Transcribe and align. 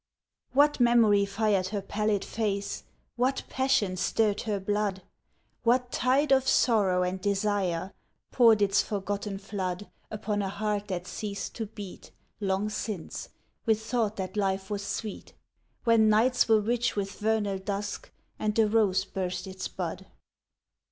What 0.53 0.79
memory 0.79 1.25
fired 1.25 1.67
her 1.67 1.81
pallid 1.83 2.25
face, 2.25 2.85
What 3.17 3.43
passion 3.49 3.95
stirred 3.97 4.41
her 4.49 4.59
blood, 4.59 5.03
What 5.61 5.91
tide 5.91 6.31
of 6.31 6.47
sorrow 6.47 7.03
and 7.03 7.21
desire 7.21 7.93
Poured 8.31 8.63
its 8.63 8.81
forgotten 8.81 9.37
flood 9.37 9.91
Upon 10.09 10.41
a 10.41 10.49
heart 10.49 10.87
that 10.87 11.05
ceased 11.05 11.53
to 11.57 11.67
beat, 11.67 12.09
Long 12.39 12.67
since, 12.67 13.29
with 13.67 13.79
thought 13.79 14.15
that 14.15 14.35
life 14.35 14.71
was 14.71 14.83
sweet, 14.83 15.35
When 15.83 16.09
nights 16.09 16.47
were 16.49 16.61
rich 16.61 16.95
with 16.95 17.19
vernal 17.19 17.59
dusk, 17.59 18.11
And 18.39 18.55
the 18.55 18.67
rose 18.67 19.05
burst 19.05 19.45
its 19.45 19.67
bud? 19.67 20.07